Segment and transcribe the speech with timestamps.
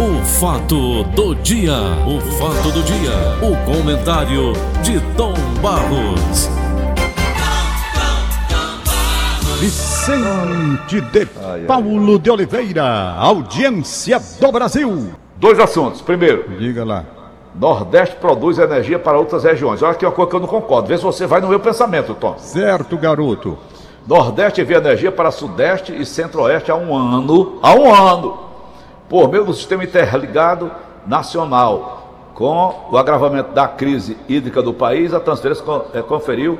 [0.00, 1.74] O fato do dia,
[2.06, 3.12] o fato do dia,
[3.42, 6.48] o comentário de Tom Barros.
[9.60, 11.26] Vicente de
[11.66, 15.10] Paulo de Oliveira, audiência do Brasil.
[15.36, 16.00] Dois assuntos.
[16.00, 17.04] Primeiro, Diga lá.
[17.54, 19.82] Nordeste produz energia para outras regiões.
[19.82, 20.88] Olha aqui uma coisa que eu não concordo.
[20.88, 22.38] Vê se você vai no meu pensamento, Tom.
[22.38, 23.58] Certo, garoto.
[24.08, 27.58] Nordeste envia energia para Sudeste e Centro-Oeste há um ano.
[27.60, 28.49] Há um ano.
[29.10, 30.70] Por meio do sistema interligado
[31.04, 32.30] nacional.
[32.32, 36.58] Com o agravamento da crise hídrica do país, a transferência eh, conferiu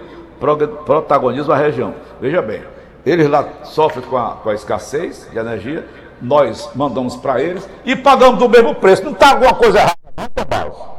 [0.85, 1.95] protagonismo à região.
[2.21, 2.63] Veja bem,
[3.07, 5.87] eles lá sofrem com a, com a escassez de energia,
[6.21, 9.05] nós mandamos para eles e pagamos do mesmo preço.
[9.05, 10.91] Não está alguma coisa errada, não?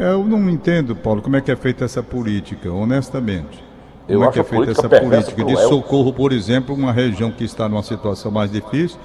[0.00, 3.64] É, Eu não entendo, Paulo, como é que é feita essa política, honestamente.
[4.06, 7.30] Eu Como é acho que é feita essa política de socorro, por exemplo, uma região
[7.30, 8.98] que está numa situação mais difícil,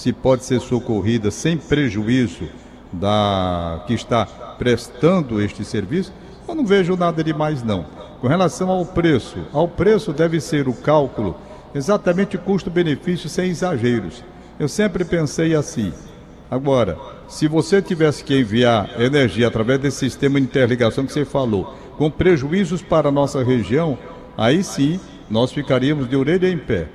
[0.00, 2.48] se pode ser socorrida sem prejuízo
[2.90, 4.24] da que está
[4.58, 6.10] prestando este serviço?
[6.48, 7.84] Eu não vejo nada de mais não.
[8.18, 11.36] Com relação ao preço, ao preço deve ser o cálculo
[11.74, 14.24] exatamente custo-benefício sem exageros.
[14.58, 15.92] Eu sempre pensei assim.
[16.50, 16.96] Agora,
[17.28, 22.10] se você tivesse que enviar energia através desse sistema de interligação que você falou, com
[22.10, 23.98] prejuízos para a nossa região,
[24.36, 26.88] aí sim nós ficaríamos de orelha em pé,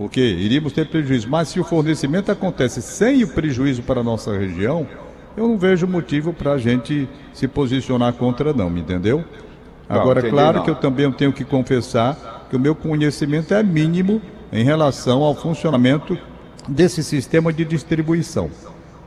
[0.00, 1.28] porque iríamos ter prejuízo.
[1.28, 4.88] Mas se o fornecimento acontece sem o prejuízo para a nossa região,
[5.36, 9.22] eu não vejo motivo para a gente se posicionar contra, não, me entendeu?
[9.86, 10.64] Agora, entendi, claro não.
[10.64, 15.34] que eu também tenho que confessar que o meu conhecimento é mínimo em relação ao
[15.34, 16.16] funcionamento
[16.66, 18.50] desse sistema de distribuição.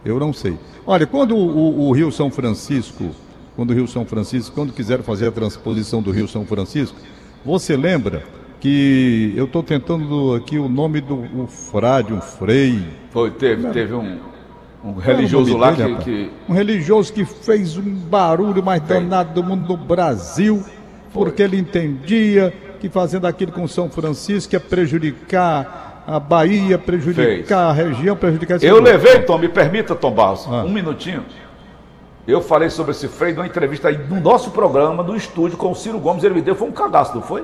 [0.05, 0.59] Eu não sei.
[0.85, 3.15] Olha, quando o, o- Rio São Francisco,
[3.55, 6.99] quando o Rio São Francisco, quando quiser fazer a transposição do Rio São Francisco,
[7.43, 13.29] você lembra que eu estou tentando aqui o nome do um frade, um frei, Foi,
[13.29, 14.19] teve, teve um,
[14.81, 16.31] um Qual religioso lá que, dele, que rapaz?
[16.47, 20.63] Um religioso que fez um barulho mais danado do mundo no Brasil,
[21.11, 27.51] porque ele entendia que fazendo aquilo com São Francisco ia prejudicar a Bahia, prejudicar Fez.
[27.51, 28.87] a região, prejudicar esse Eu povo.
[28.87, 30.63] levei, Tom, me permita, Tom Barros, Ah.
[30.63, 31.25] um minutinho.
[32.25, 35.75] Eu falei sobre esse freio numa entrevista aí no nosso programa, no estúdio, com o
[35.75, 36.23] Ciro Gomes.
[36.23, 37.43] Ele me deu, foi um cadastro, não foi?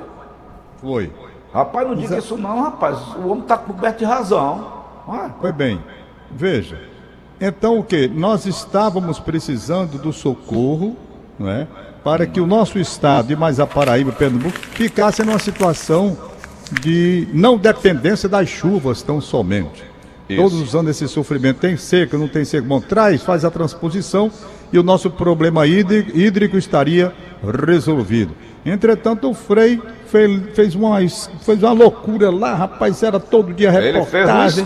[0.80, 1.10] Foi.
[1.52, 2.98] Rapaz, não diga isso não, rapaz.
[3.16, 4.80] O homem está coberto de razão.
[5.08, 5.80] Ah, Foi bem.
[6.30, 6.78] Veja.
[7.40, 8.06] Então o que?
[8.06, 10.96] Nós estávamos precisando do socorro,
[11.38, 11.66] não é?
[12.04, 16.16] Para que o nosso estado e mais a Paraíba e Pernambuco ficasse numa situação
[16.80, 19.84] de não dependência das chuvas tão somente.
[20.28, 20.40] Isso.
[20.40, 21.58] Todos usando esse sofrimento.
[21.58, 22.66] Tem seca, não tem seca.
[22.66, 24.30] Bom, traz, faz a transposição
[24.72, 27.12] e o nosso problema hídrico estaria
[27.66, 28.32] resolvido.
[28.64, 34.02] Entretanto, o Frei fez, fez, uma, fez uma loucura lá, rapaz, era todo dia Ele
[34.04, 34.64] fez um reportagem,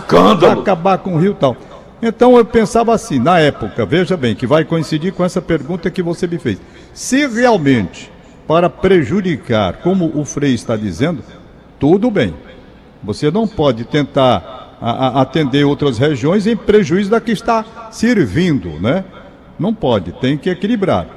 [0.61, 1.55] acabar com o Rio e tal.
[2.01, 6.03] Então eu pensava assim, na época, veja bem, que vai coincidir com essa pergunta que
[6.03, 6.59] você me fez.
[6.93, 8.11] Se realmente,
[8.45, 11.23] para prejudicar, como o Frei está dizendo,
[11.79, 12.33] tudo bem.
[13.03, 18.79] Você não pode tentar a- a- atender outras regiões em prejuízo da que está servindo,
[18.81, 19.05] né?
[19.57, 21.07] Não pode, tem que equilibrar.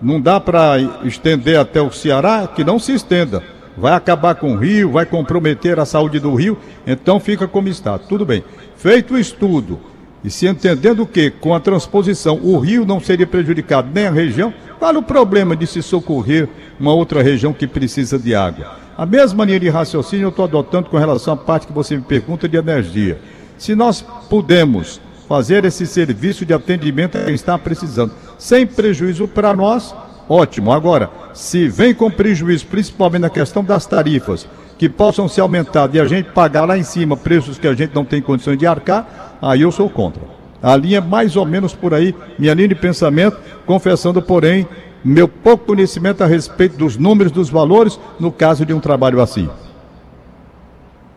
[0.00, 3.42] Não dá para estender até o Ceará, que não se estenda.
[3.76, 7.98] Vai acabar com o Rio, vai comprometer a saúde do Rio, então fica como está.
[7.98, 8.42] Tudo bem.
[8.76, 9.78] Feito o estudo,
[10.22, 14.52] e se entendendo que com a transposição o Rio não seria prejudicado nem a região,
[14.78, 18.76] qual o problema de se socorrer uma outra região que precisa de água?
[18.96, 22.02] A mesma linha de raciocínio eu estou adotando com relação à parte que você me
[22.02, 23.18] pergunta de energia.
[23.56, 29.54] Se nós pudermos fazer esse serviço de atendimento a quem está precisando, sem prejuízo para
[29.54, 29.94] nós,
[30.26, 30.72] ótimo.
[30.72, 36.00] Agora, se vem com prejuízo, principalmente na questão das tarifas, que possam ser aumentadas e
[36.00, 39.36] a gente pagar lá em cima preços que a gente não tem condições de arcar,
[39.42, 40.22] aí eu sou contra.
[40.62, 43.36] A linha é mais ou menos por aí, minha linha de pensamento,
[43.66, 44.66] confessando, porém,
[45.04, 49.48] meu pouco conhecimento a respeito dos números, dos valores, no caso de um trabalho assim.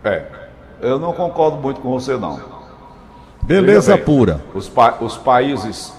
[0.03, 0.23] é.
[0.81, 2.38] Eu não concordo muito com você, não.
[3.44, 4.41] Beleza pura.
[4.53, 5.94] Os, pa- os países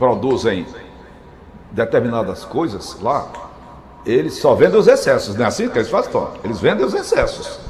[0.00, 0.66] produzem
[1.70, 3.28] determinadas coisas lá,
[4.04, 6.30] eles só vendem os excessos, não é assim que eles fazem, Tom?
[6.42, 7.60] Eles vendem os excessos.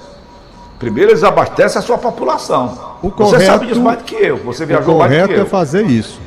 [0.79, 2.97] Primeiro eles abastecem a sua população.
[3.03, 5.35] O você correto- sabe disso mais do que eu, você O viajou mais do correto
[5.35, 6.21] que é fazer isso.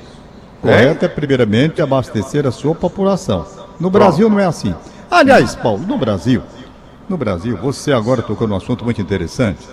[0.62, 3.46] O correto é, primeiramente, abastecer a sua população.
[3.80, 4.76] No Brasil não é assim.
[5.10, 6.44] Aliás, Paulo, no Brasil,
[7.10, 9.68] no Brasil, você agora tocou num assunto muito interessante.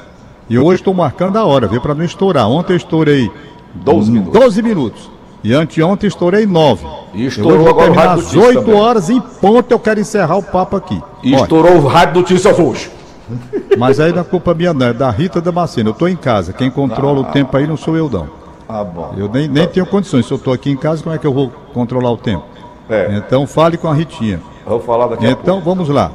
[0.48, 2.48] E hoje estou marcando a hora, viu, para não estourar.
[2.48, 3.30] Ontem eu estourei
[3.74, 4.40] 12 minutos.
[4.40, 5.10] 12 minutos.
[5.42, 6.86] E anteontem estourei 9.
[7.14, 8.80] E estourou eu vou agora o terminar rádio às notícia 8 também.
[8.80, 11.02] horas em ponto, eu quero encerrar o papo aqui.
[11.22, 12.90] E Olha, estourou o rádio notícias hoje.
[13.78, 15.90] mas aí não é culpa minha não, é da Rita Damasceno.
[15.90, 18.28] Eu estou em casa, quem controla o tempo aí não sou eu não.
[18.68, 19.14] Ah, bom.
[19.16, 20.26] Eu nem, nem tenho condições.
[20.26, 22.44] Se eu estou aqui em casa, como é que eu vou controlar o tempo?
[22.88, 23.16] É.
[23.16, 24.40] Então fale com a Ritinha.
[24.64, 26.10] Eu vou falar daqui Então vamos lá.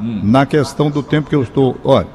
[0.00, 0.20] Hum.
[0.24, 1.76] Na questão do tempo que eu estou.
[1.84, 2.06] Olha,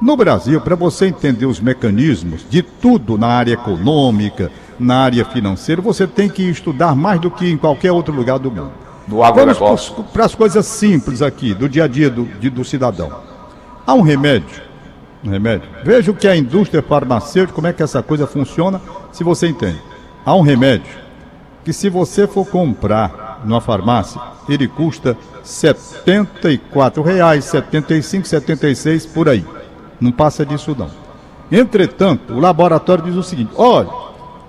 [0.00, 5.80] no Brasil, para você entender os mecanismos de tudo na área econômica, na área financeira,
[5.80, 8.72] você tem que estudar mais do que em qualquer outro lugar do mundo.
[9.06, 13.12] Do Vamos para as coisas simples aqui, do dia a dia do, de, do cidadão.
[13.86, 14.62] Há um remédio,
[15.22, 15.68] um remédio.
[15.84, 18.80] Veja o que a indústria farmacêutica, como é que essa coisa funciona,
[19.12, 19.80] se você entende.
[20.24, 21.04] Há um remédio
[21.64, 29.44] que se você for comprar numa farmácia, ele custa 74 reais, 75, 76 por aí.
[30.00, 30.90] Não passa disso não.
[31.50, 33.88] Entretanto, o laboratório diz o seguinte: olha,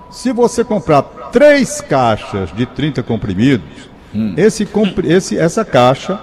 [0.09, 1.01] se você comprar
[1.31, 3.67] três caixas de 30 comprimidos,
[4.13, 4.33] hum.
[4.37, 4.67] esse,
[5.03, 6.19] esse, essa caixa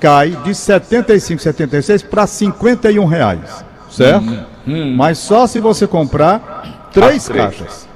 [0.00, 4.30] cai de 75, 76 para 51 reais, certo?
[4.30, 4.44] Hum.
[4.66, 4.96] Hum.
[4.96, 7.44] Mas só se você comprar três, três.
[7.44, 7.88] caixas,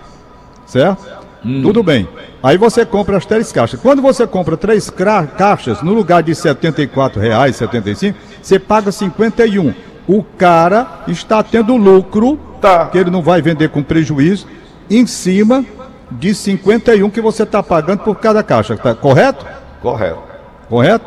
[0.67, 1.21] certo?
[1.45, 1.63] Hum.
[1.63, 2.07] Tudo bem.
[2.43, 3.81] Aí você compra as três caixas.
[3.81, 9.75] Quando você compra três caixas, no lugar de R$ 74,00, 75, você paga 51.
[10.09, 12.87] O cara está tendo lucro, tá.
[12.87, 14.47] que ele não vai vender com prejuízo,
[14.89, 15.65] em cima
[16.11, 19.47] de 51 que você está pagando por cada caixa, tá correto?
[19.81, 20.23] Correto.
[20.69, 21.07] Correto?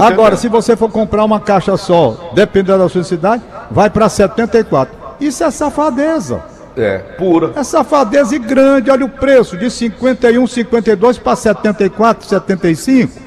[0.00, 4.94] Agora, se você for comprar uma caixa só, dependendo da sua cidade, vai para 74.
[5.20, 6.42] Isso é safadeza.
[6.76, 7.52] É, pura.
[7.56, 8.90] É safadeza e grande.
[8.90, 13.20] Olha o preço, de 51, 52 para 74, 75.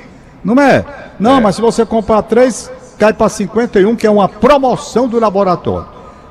[0.44, 0.86] Não é?
[1.19, 1.42] Não, é.
[1.42, 2.71] mas se você comprar três,
[3.03, 5.88] cai para 51, que é uma promoção do laboratório.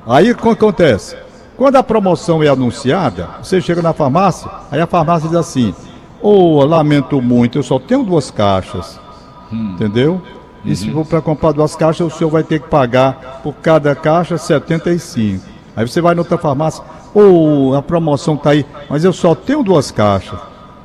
[0.06, 1.14] Aí o que acontece?
[1.54, 5.74] Quando a promoção é anunciada, você chega na farmácia, aí a farmácia diz assim:
[6.22, 8.98] Ô, oh, lamento muito, eu só tenho duas caixas.
[9.52, 9.72] Hum.
[9.74, 10.22] Entendeu?
[10.64, 10.74] E uhum.
[10.74, 14.38] se for para comprar duas caixas, o senhor vai ter que pagar por cada caixa
[14.38, 15.44] 75.
[15.76, 16.82] Aí você vai na outra farmácia,
[17.12, 20.38] ou oh, a promoção tá aí, mas eu só tenho duas caixas.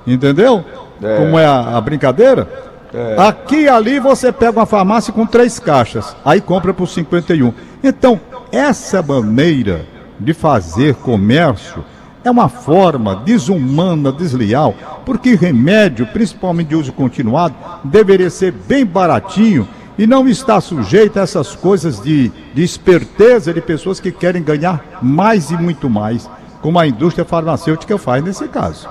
[0.05, 0.65] Entendeu?
[1.01, 1.17] É.
[1.17, 2.67] Como é a, a brincadeira?
[2.97, 3.15] É.
[3.19, 7.53] Aqui e ali você pega uma farmácia com três caixas, aí compra por 51.
[7.83, 8.19] Então,
[8.51, 9.85] essa maneira
[10.19, 11.85] de fazer comércio
[12.23, 14.73] é uma forma desumana, desleal,
[15.05, 17.53] porque remédio, principalmente de uso continuado,
[17.83, 23.61] deveria ser bem baratinho e não está sujeito a essas coisas de, de esperteza de
[23.61, 26.27] pessoas que querem ganhar mais e muito mais,
[26.63, 28.89] como a indústria farmacêutica faz nesse caso.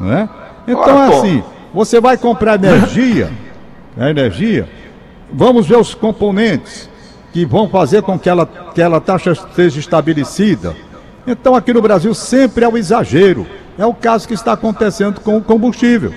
[0.00, 0.28] Não é?
[0.66, 3.30] Então, é assim, você vai comprar energia,
[3.96, 4.68] né, energia,
[5.32, 6.88] vamos ver os componentes
[7.32, 10.76] que vão fazer com que ela, que ela taxa seja estabelecida.
[11.26, 13.46] Então, aqui no Brasil sempre é o exagero.
[13.78, 16.12] É o caso que está acontecendo com o combustível.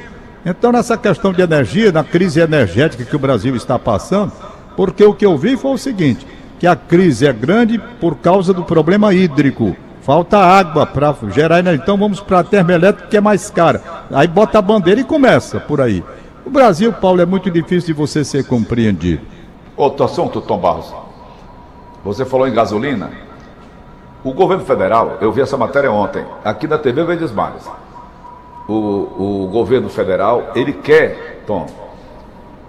[0.45, 4.31] Então, nessa questão de energia, na crise energética que o Brasil está passando,
[4.75, 6.27] porque o que eu vi foi o seguinte:
[6.59, 9.75] que a crise é grande por causa do problema hídrico.
[10.05, 11.81] Falta água para gerar energia.
[11.81, 13.81] Então vamos para a termoelétrica que é mais cara.
[14.11, 16.03] Aí bota a bandeira e começa por aí.
[16.45, 19.25] O Brasil, Paulo, é muito difícil de você ser compreendido.
[19.75, 20.93] Outro assunto, Tom Barros.
[22.03, 23.09] Você falou em gasolina.
[24.23, 27.67] O governo federal, eu vi essa matéria ontem, aqui na TV Verdes Mares
[28.67, 31.65] o, o governo federal, ele quer, Tom,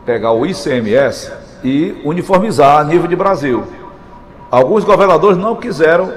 [0.04, 1.32] pegar o ICMS
[1.64, 3.64] e uniformizar a nível de Brasil.
[4.50, 6.12] Alguns governadores não quiseram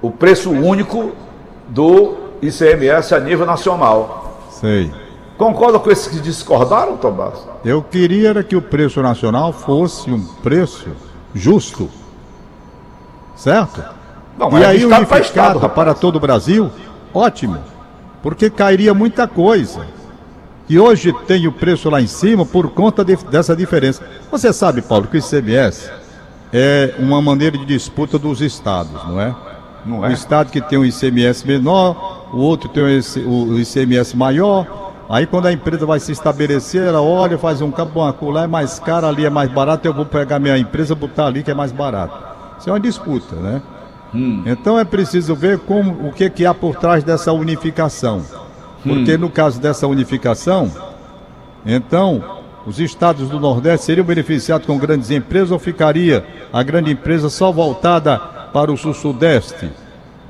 [0.00, 1.12] o preço único
[1.68, 4.38] do ICMS a nível nacional.
[4.50, 4.92] Sei.
[5.36, 7.46] Concorda com esses que discordaram, Tomás?
[7.64, 10.90] Eu queria era que o preço nacional fosse um preço
[11.34, 11.90] justo.
[13.34, 13.84] Certo?
[14.38, 16.70] Não, e é aí unificado estado, para todo o Brasil
[17.16, 17.58] Ótimo,
[18.22, 19.86] porque cairia muita coisa.
[20.68, 24.06] E hoje tem o preço lá em cima por conta de, dessa diferença.
[24.30, 25.90] Você sabe, Paulo, que o ICMS
[26.52, 29.34] é uma maneira de disputa dos estados, não é?
[29.86, 30.08] Não é?
[30.08, 34.94] O estado que tem um ICMS menor, o outro tem o ICMS maior.
[35.08, 38.80] Aí quando a empresa vai se estabelecer, ela olha, faz um campo, lá é mais
[38.80, 41.70] caro, ali é mais barato, eu vou pegar minha empresa, botar ali que é mais
[41.70, 42.18] barato.
[42.58, 43.62] Isso é uma disputa, né?
[44.12, 44.42] Hum.
[44.44, 48.22] Então é preciso ver como, o que, que há por trás dessa unificação.
[48.82, 49.18] Porque hum.
[49.18, 50.70] no caso dessa unificação,
[51.64, 52.22] então
[52.66, 57.52] os estados do Nordeste seriam beneficiados com grandes empresas ou ficaria a grande empresa só
[57.52, 58.20] voltada
[58.56, 59.70] para o sul-sudeste?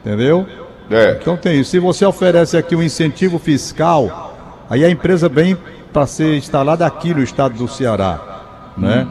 [0.04, 0.44] Entendeu?
[0.90, 1.16] É.
[1.20, 1.70] Então tem isso.
[1.70, 4.34] Se você oferece aqui um incentivo fiscal,
[4.68, 5.56] aí a empresa vem
[5.92, 8.42] para ser instalada aqui no estado do Ceará.
[8.76, 9.06] Né?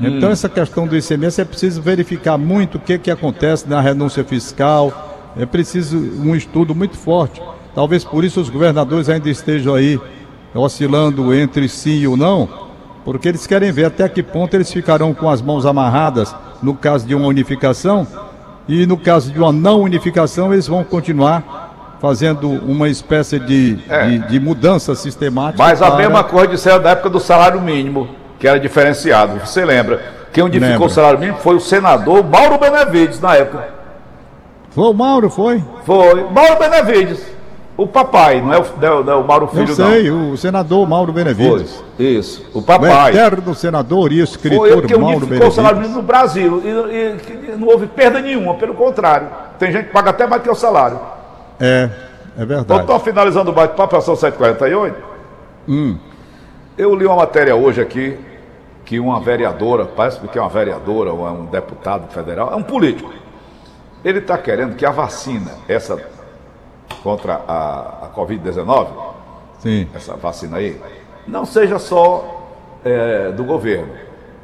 [0.00, 0.06] Hum.
[0.06, 0.32] Então, hum.
[0.32, 5.32] essa questão do ICMS é preciso verificar muito o que, que acontece na renúncia fiscal,
[5.36, 7.42] é preciso um estudo muito forte.
[7.74, 9.98] Talvez por isso os governadores ainda estejam aí
[10.54, 12.48] oscilando entre sim ou não,
[13.04, 17.04] porque eles querem ver até que ponto eles ficarão com as mãos amarradas no caso
[17.04, 18.06] de uma unificação
[18.72, 24.06] E no caso de uma não unificação, eles vão continuar fazendo uma espécie de, É.
[24.06, 25.62] de, de mudança sistemática.
[25.62, 28.08] Mas a para- mesma coisa disseram da época do salário mínimo,
[28.38, 29.40] que era diferenciado.
[29.44, 30.00] Você lembra?
[30.32, 30.86] Quem unificou Lembro.
[30.86, 33.68] o salário mínimo foi o senador Mauro Benevides, na época.
[34.70, 35.62] Foi o Mauro, foi?
[35.84, 37.20] Foi Mauro Benevides.
[37.82, 40.10] O papai, não é o, não é o- não é o Mauro Eu Filho, sei,
[40.10, 41.14] o senador Mauro não.
[41.14, 41.82] Benevides.
[41.96, 42.04] Foi.
[42.04, 42.44] Isso.
[42.52, 43.10] O O papai.
[43.12, 45.80] eterno senador e Foi escritor que Mauro unificou o salário Benevides.
[45.80, 46.62] mínimo no Brasil.
[46.62, 49.28] E, e que não houve perda nenhuma, pelo contrário.
[49.58, 51.00] Tem gente que paga até mais que o salário.
[51.58, 51.88] É,
[52.36, 52.80] é verdade.
[52.82, 54.96] Estou finalizando o bate-papo, só 748.
[55.66, 55.96] Hum.
[56.76, 58.18] Eu li uma matéria hoje aqui
[58.84, 62.62] que uma vereadora, parece que é uma vereadora ou é um deputado federal, é um
[62.62, 63.10] político.
[64.04, 65.98] Ele está querendo que a vacina, essa
[67.02, 68.86] contra a, a Covid-19,
[69.58, 69.86] Sim.
[69.94, 70.80] essa vacina aí,
[71.26, 72.46] não seja só
[72.84, 73.92] é, do governo,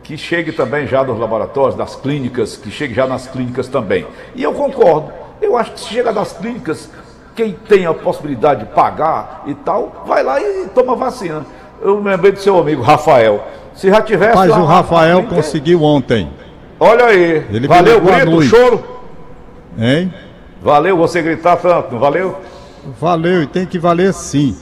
[0.02, 4.06] que chegue também já nos laboratórios, das clínicas, que chegue já nas clínicas também.
[4.34, 5.12] E eu concordo.
[5.42, 6.88] Eu acho que se chega nas clínicas,
[7.34, 11.44] quem tem a possibilidade de pagar e tal, vai lá e toma vacina.
[11.82, 13.44] Eu me lembrei do seu amigo Rafael.
[13.74, 14.34] Se já tivesse.
[14.36, 16.30] Mas lá o Rafael conseguiu ontem,
[16.78, 17.46] Olha aí.
[17.50, 18.48] Ele valeu, me ligou à grito, o noite.
[18.48, 18.84] choro.
[19.78, 20.12] hein?
[20.66, 22.36] Valeu você gritar tanto, não valeu?
[23.00, 24.56] Valeu e tem que valer sim.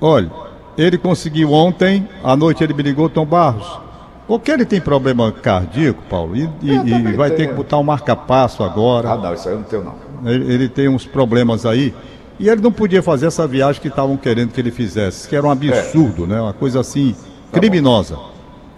[0.00, 0.30] Olha,
[0.78, 3.78] ele conseguiu ontem, à noite ele me ligou, Tom Barros.
[4.26, 7.48] Porque ele tem problema cardíaco, Paulo, e, e- e vai ter tenho.
[7.50, 9.10] que botar um marca-passo agora.
[9.10, 10.30] Ah, não, isso aí eu não tenho, não.
[10.30, 11.92] Ele, ele tem uns problemas aí.
[12.38, 15.46] E ele não podia fazer essa viagem que estavam querendo que ele fizesse, que era
[15.46, 16.40] um absurdo, né?
[16.40, 17.14] Uma coisa assim,
[17.52, 18.16] criminosa.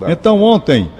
[0.00, 0.10] Tá.
[0.10, 0.90] Então ontem,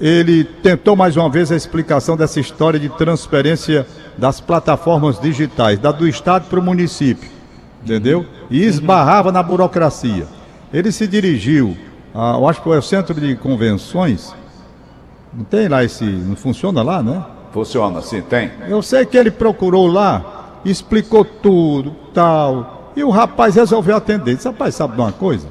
[0.00, 3.86] ele tentou mais uma vez a explicação dessa história de transferência
[4.16, 7.30] das plataformas digitais, da do Estado para o município.
[7.82, 8.26] Entendeu?
[8.50, 10.26] E esbarrava na burocracia.
[10.72, 11.76] Ele se dirigiu,
[12.14, 14.34] a, eu acho que foi o centro de convenções.
[15.32, 16.04] Não tem lá esse.
[16.04, 17.24] Não funciona lá, né?
[17.52, 18.50] Funciona assim, tem?
[18.68, 22.92] Eu sei que ele procurou lá, explicou tudo, tal.
[22.96, 24.34] E o rapaz resolveu atender.
[24.34, 25.48] Disse, rapaz, sabe de uma coisa?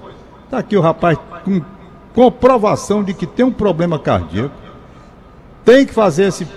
[0.50, 1.62] Tá aqui o rapaz com
[2.16, 4.56] comprovação de que tem um problema cardíaco.
[5.66, 6.48] Tem que fazer esse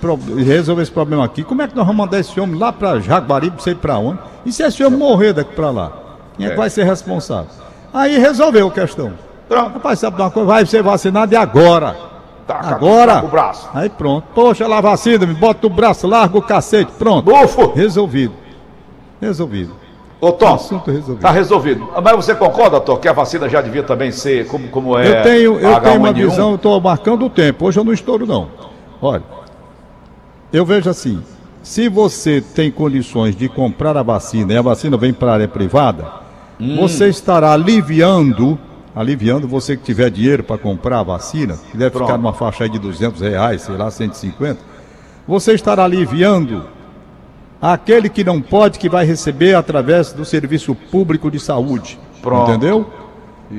[0.45, 1.43] resolver esse problema aqui.
[1.43, 4.19] Como é que nós vamos mandar esse homem lá para Jaguaribe, não sei para onde?
[4.47, 5.93] E se esse homem morrer daqui para lá?
[6.37, 6.57] Quem é que É.
[6.57, 7.51] vai ser responsável?
[7.93, 9.15] Aí resolveu a questão.
[9.49, 9.73] Pronto.
[9.75, 10.47] Rapaz, sabe uma coisa?
[10.47, 11.97] Vai ser vacinado e agora?
[12.47, 13.25] Tá, agora?
[13.25, 13.69] o braço.
[13.75, 14.27] Aí pronto.
[14.35, 16.93] Poxa, lá vacina, me bota o braço, larga o cacete.
[16.99, 17.25] Pronto.
[17.31, 17.73] Bufo!
[17.75, 18.35] Resolvido.
[19.21, 19.73] Resolvido.
[20.21, 21.21] Ô, Tom, Assunto resolvido.
[21.23, 21.89] tá resolvido.
[22.03, 25.23] Mas você concorda, Tom, que a vacina já devia também ser como, como é eu
[25.23, 26.15] tenho, eu tenho uma H1N1?
[26.31, 27.67] visão, estou marcando o tempo.
[27.67, 28.49] Hoje eu não estouro, não.
[29.01, 29.23] Olha,
[30.53, 31.23] eu vejo assim:
[31.63, 35.49] se você tem condições de comprar a vacina e a vacina vem para a área
[35.49, 36.27] privada,
[36.61, 36.77] Hum.
[36.81, 38.59] você estará aliviando,
[38.97, 42.07] aliviando você que tiver dinheiro para comprar a vacina, que deve Pronto.
[42.07, 44.59] ficar numa faixa aí de 200 reais, sei lá, 150,
[45.29, 46.65] você estará aliviando
[47.61, 51.99] aquele que não pode, que vai receber através do serviço público de saúde.
[52.23, 52.51] Pronto.
[52.51, 52.87] Entendeu?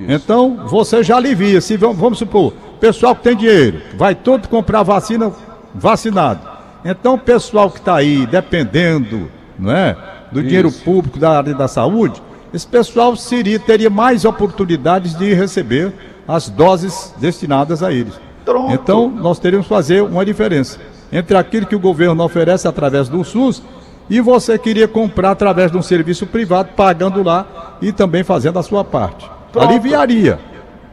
[0.07, 1.59] Então, você já alivia.
[1.61, 5.31] Se vamos, supor, pessoal que tem dinheiro, vai todo comprar vacina
[5.73, 6.41] vacinado.
[6.85, 9.97] Então, o pessoal que está aí dependendo, não é,
[10.31, 10.83] do dinheiro Isso.
[10.83, 12.21] público da área da saúde,
[12.53, 15.93] esse pessoal seria, teria mais oportunidades de receber
[16.27, 18.13] as doses destinadas a eles.
[18.45, 18.73] Pronto.
[18.73, 20.79] Então, nós teríamos que fazer uma diferença
[21.11, 23.61] entre aquilo que o governo oferece através do SUS
[24.09, 28.63] e você queria comprar através de um serviço privado, pagando lá e também fazendo a
[28.63, 29.29] sua parte.
[29.51, 29.67] Pronto.
[29.67, 30.39] Aliviaria.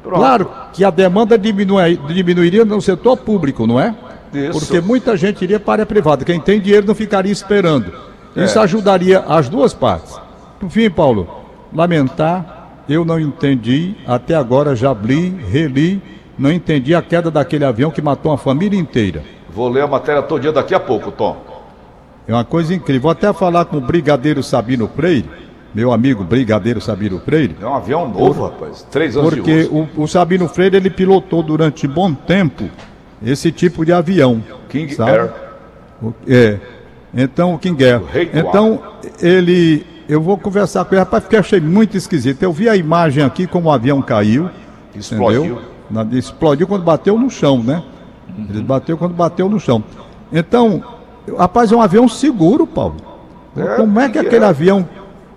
[0.03, 0.19] Pronto.
[0.19, 3.95] Claro que a demanda diminui- diminuiria no setor público, não é?
[4.33, 4.59] Isso.
[4.59, 6.25] Porque muita gente iria para a área privada.
[6.25, 7.93] Quem tem dinheiro não ficaria esperando.
[8.37, 8.63] Isso É.
[8.63, 10.15] ajudaria as duas partes.
[10.61, 11.27] Por fim, Paulo,
[11.75, 16.03] lamentar, eu não entendi, até agora já li, reli,
[16.39, 19.23] não entendi a queda daquele avião que matou uma família inteira.
[19.49, 21.37] Vou ler a matéria todo dia daqui a pouco, Tom.
[22.29, 23.03] É uma coisa incrível.
[23.03, 25.29] Vou até falar com o Brigadeiro Sabino Freire,
[25.75, 28.87] meu amigo Brigadeiro Sabino Freire, É um avião novo, rapaz.
[28.91, 29.89] Três anos de porque uso.
[29.97, 32.65] o, o Sabino Freire ele pilotou durante bom tempo
[33.25, 34.43] esse tipo de avião.
[34.69, 35.11] King sabe?
[35.13, 35.31] Air.
[36.03, 36.59] O- É.
[37.15, 38.03] Então, o King Air.
[38.03, 38.83] O Então,
[39.23, 39.87] ele.
[40.09, 42.43] Eu vou conversar com ele, rapaz, porque achei muito esquisito.
[42.43, 44.49] Eu vi a imagem aqui como o avião caiu.
[44.95, 45.59] Explodiu.
[45.91, 46.19] Entendeu?
[46.19, 47.83] Explodiu quando bateu no chão, né?
[48.51, 49.83] Ele bateu quando bateu no chão.
[50.33, 50.83] Então,
[51.39, 52.97] rapaz, é um avião seguro, Paulo.
[53.57, 54.51] É, como é que King aquele Air.
[54.51, 54.89] avião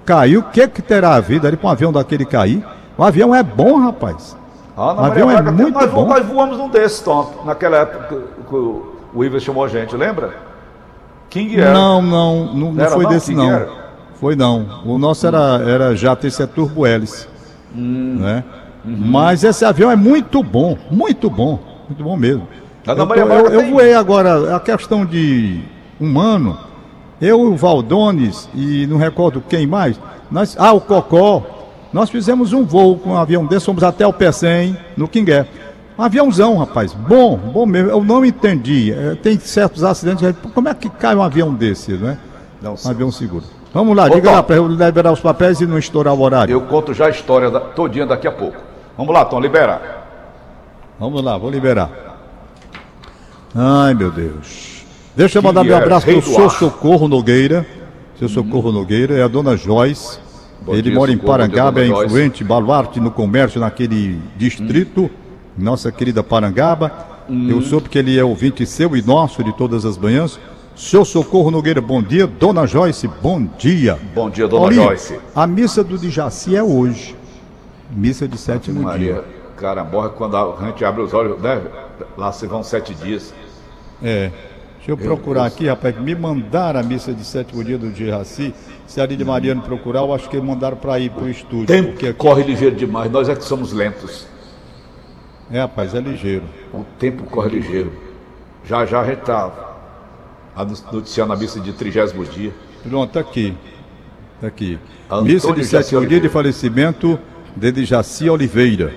[0.05, 0.41] caiu?
[0.41, 2.63] O que, que terá a vida ali para um avião daquele cair?
[2.97, 4.35] O avião é bom, rapaz.
[4.75, 6.05] Ah, O avião é muito nós, bom.
[6.05, 10.33] nós voamos num desses, Tom, naquela época que- o o Iver chamou a gente, lembra?
[11.29, 11.73] King Air.
[11.73, 13.67] Não, não, não, não Era foi não, desse King não.
[14.15, 14.81] Foi não.
[14.85, 17.27] O nosso era, era jato, esse é turbo hélice.
[17.75, 18.17] Hum.
[18.19, 18.43] Né?
[18.85, 22.47] Mas esse avião é muito bom, muito bom, muito bom mesmo.
[22.85, 25.61] Eu, tô- eu- eu voei agora, a questão de
[25.99, 26.57] um ano,
[27.21, 29.99] Eu, o Valdones e não recordo quem mais.
[30.31, 31.43] Nós, ah, o Cocó.
[31.91, 35.45] Nós fizemos um voo com um avião desse, fomos até o Pecém, no Quingué.
[35.97, 36.93] Um aviãozão, rapaz.
[36.93, 37.89] Bom, bom mesmo.
[37.89, 38.93] Eu não entendi.
[38.93, 40.33] É, tem certos acidentes.
[40.53, 42.17] Como é que cai um avião desse, né?
[42.61, 43.43] Não, um avião seguro.
[43.73, 46.21] Vamos lá, Ô, diga Tom, lá para eu liberar os papéis e não estourar o
[46.21, 46.53] horário.
[46.53, 48.57] Eu conto já a história da, todinha daqui a pouco.
[48.97, 49.99] Vamos lá, Tom, liberar.
[50.99, 51.89] Vamos lá, vou liberar.
[53.55, 54.68] Ai, meu Deus.
[55.15, 57.65] Deixa eu mandar meu abraço para o seu Socorro Nogueira.
[58.17, 60.19] Seu Socorro Nogueira é a dona Joyce.
[60.61, 65.03] Bom Ele dia, mora em Parangaba, é influente, baluarte no comércio naquele distrito.
[65.03, 65.09] Hum.
[65.57, 66.91] Nossa querida Parangaba.
[67.29, 67.49] Hum.
[67.49, 70.39] Eu soube que ele é ouvinte seu e nosso de todas as manhãs.
[70.75, 72.27] Seu Socorro Nogueira, bom dia.
[72.27, 73.97] Dona Joyce, bom dia.
[74.13, 75.19] Bom dia, dona Joyce.
[75.35, 77.15] A missa do Dijaci é hoje.
[77.91, 79.13] Missa de sétimo Maria.
[79.13, 81.61] dia cara morre quando a gente abre os olhos, né?
[82.17, 83.33] Lá se vão sete dias.
[84.01, 84.31] É.
[84.79, 85.99] Deixa eu procurar aqui, rapaz.
[85.99, 88.53] Me mandaram a missa de sétimo dia do Giraci.
[88.87, 91.67] Se a de Mariano procurar, eu acho que mandaram para ir para o estúdio.
[91.67, 94.25] Tempo porque corre ligeiro demais, nós é que somos lentos.
[95.51, 96.45] É, rapaz, é ligeiro.
[96.73, 97.91] O tempo corre ligeiro.
[98.65, 99.51] Já já a gente está
[100.91, 102.53] noticiando a missa de trigésimo dia.
[102.81, 103.53] Pronto, tá aqui.
[104.39, 104.79] Tá aqui.
[105.09, 107.19] Antônio missa de sétimo dia de falecimento
[107.55, 108.93] de Jaci Oliveira.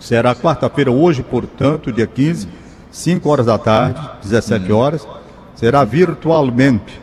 [0.00, 2.48] Será quarta-feira, hoje, portanto, dia 15,
[2.94, 4.78] 5 horas da tarde, 17 uhum.
[4.78, 5.08] horas.
[5.56, 7.00] Será virtualmente.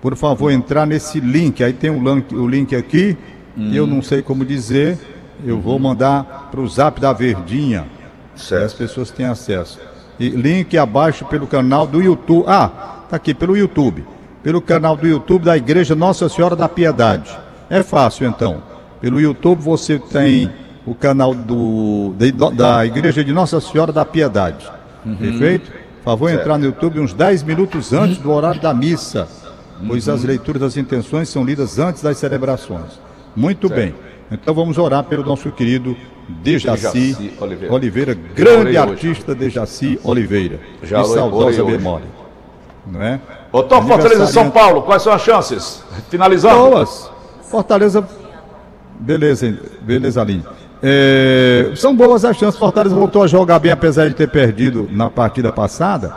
[0.00, 1.62] Por favor, entrar nesse link.
[1.62, 3.16] Aí tem o link, o link aqui,
[3.54, 3.72] uhum.
[3.74, 4.98] eu não sei como dizer.
[5.44, 7.86] Eu vou mandar para o zap da Verdinha.
[8.34, 8.64] Certo.
[8.64, 9.78] As pessoas têm acesso.
[10.18, 12.44] E link abaixo pelo canal do YouTube.
[12.48, 14.06] Ah, tá aqui, pelo YouTube.
[14.42, 17.38] Pelo canal do YouTube da Igreja Nossa Senhora da Piedade.
[17.68, 18.62] É fácil então.
[18.98, 20.50] Pelo YouTube você tem
[20.86, 24.77] o canal do, da, da Igreja de Nossa Senhora da Piedade.
[25.04, 25.16] Uhum.
[25.16, 25.70] Perfeito?
[26.04, 26.40] Favor certo.
[26.40, 29.28] entrar no YouTube uns 10 minutos antes do horário da missa,
[29.86, 30.14] pois uhum.
[30.14, 33.00] as leituras das intenções são lidas antes das celebrações.
[33.34, 33.80] Muito certo.
[33.80, 33.94] bem.
[34.30, 35.96] Então vamos orar pelo nosso querido
[36.28, 37.74] Dejaci, Dejaci Oliveira.
[37.74, 40.60] Oliveira, grande artista Dejaci Oliveira.
[40.82, 42.06] Já de saudosa memória.
[42.86, 43.20] Não é?
[43.52, 45.82] Ô Tom, Fortaleza São Paulo, quais são as chances?
[46.10, 46.70] Finalizando.
[46.70, 47.10] Boas.
[47.42, 48.06] Fortaleza.
[49.00, 50.44] Beleza, beleza, Aline.
[50.82, 52.58] É, são boas as chances.
[52.58, 56.14] Fortaleza voltou a jogar bem, apesar de ter perdido na partida passada.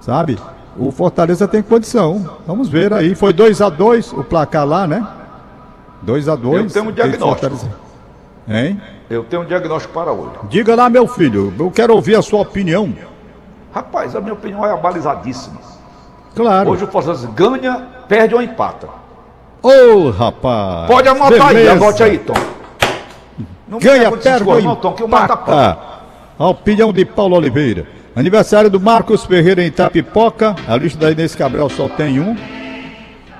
[0.00, 0.38] Sabe?
[0.76, 2.38] O Fortaleza tem condição.
[2.46, 3.14] Vamos ver aí.
[3.14, 5.06] Foi 2 a 2 o placar lá, né?
[6.02, 7.68] 2 a 2 Eu tenho um diagnóstico.
[8.48, 8.80] Hein?
[9.08, 10.32] Eu tenho um diagnóstico para hoje.
[10.48, 11.52] Diga lá, meu filho.
[11.58, 12.92] Eu quero ouvir a sua opinião.
[13.72, 15.60] Rapaz, a minha opinião é abalizadíssima.
[16.34, 16.70] Claro.
[16.70, 18.88] Hoje o Fortaleza ganha, perde ou empata.
[19.62, 20.86] Ô, oh, rapaz.
[20.88, 21.58] Pode anotar Beleza.
[21.58, 22.34] aí, anote aí, Tom.
[23.74, 25.78] Não Ganha, perde ou empata.
[26.38, 27.86] A opinião de Paulo Oliveira.
[28.14, 30.54] Aniversário do Marcos Ferreira em Tapipoca.
[30.68, 32.36] A lista da Inês Cabral só tem um.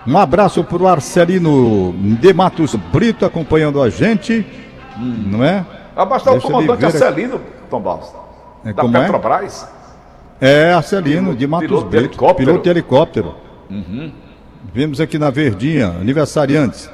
[0.05, 4.45] Um abraço para o Arcelino de Matos Brito acompanhando a gente.
[4.99, 5.65] Não é?
[5.95, 8.13] Abastar o comandante Arcelino, Tom Barros.
[8.65, 9.03] É, da como é?
[9.03, 9.69] Petrobras.
[10.41, 12.01] É, Arcelino de Matos piloto Brito.
[12.01, 12.47] De helicóptero.
[12.47, 13.35] Piloto de helicóptero.
[13.71, 14.13] Uhum.
[14.73, 16.91] Vimos aqui na Verdinha, aniversariantes.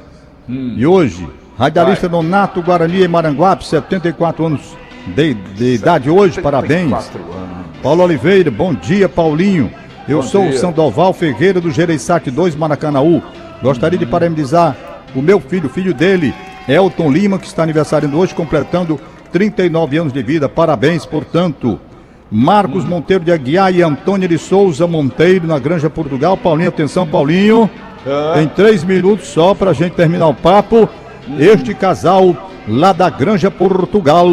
[0.47, 0.75] Hum.
[0.77, 4.61] E hoje, Radialista Donato Guarani em Maranguape, 74 anos
[5.07, 6.91] de, de idade hoje, parabéns.
[6.91, 7.11] Anos.
[7.81, 9.71] Paulo Oliveira, bom dia, Paulinho.
[10.07, 10.51] Eu bom sou dia.
[10.51, 13.21] o Sandoval Ferreira do Gereissat 2 Maracanaú.
[13.61, 14.75] Gostaria de parabenizar
[15.15, 16.33] o meu filho, filho dele,
[16.67, 18.99] Elton Lima, que está aniversariando hoje, completando
[19.31, 20.47] 39 anos de vida.
[20.47, 21.79] Parabéns, portanto.
[22.33, 22.87] Marcos hum.
[22.87, 26.37] Monteiro de Aguiar e Antônio de Souza Monteiro, na Granja Portugal.
[26.37, 27.69] Paulinho, atenção, Paulinho.
[28.07, 28.41] Ah.
[28.41, 30.89] Em três minutos só para a gente terminar o papo.
[31.37, 32.35] Este casal
[32.67, 34.27] lá da Granja Portugal,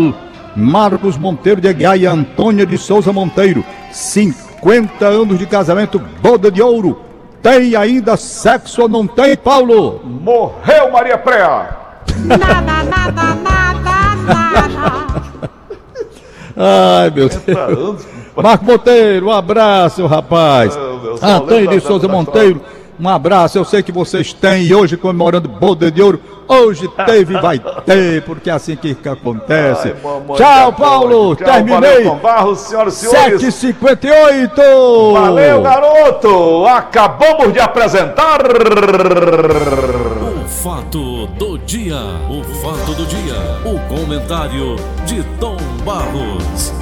[0.56, 6.62] Marcos Monteiro de Aguiar e Antônia de Souza Monteiro, 50 anos de casamento, boda de
[6.62, 7.00] ouro.
[7.42, 10.00] Tem ainda sexo ou não tem, Paulo?
[10.04, 11.76] Morreu Maria Préa.
[12.24, 13.68] Nada, nada, nada, nada.
[16.56, 18.06] Ai, meu Deus.
[18.36, 20.76] Marcos Monteiro, um abraço, rapaz.
[21.22, 22.60] Antônio de Souza Monteiro.
[23.00, 26.20] Um abraço, eu sei que vocês têm e hoje comemorando Boda de Ouro.
[26.48, 29.88] Hoje teve e vai ter, porque é assim que, acontece.
[29.88, 31.36] Ai, Tchau, Paulo.
[31.36, 32.04] Tchau, Terminei.
[32.04, 33.42] Valeu, Barros, senhoras e senhores.
[33.42, 35.12] 7h58.
[35.12, 36.66] Valeu, garoto.
[36.66, 38.40] Acabamos de apresentar.
[40.44, 42.00] O fato do dia.
[42.30, 43.34] O fato do dia.
[43.64, 46.72] O comentário de Tom Barros.